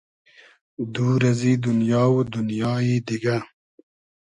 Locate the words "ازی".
1.31-1.53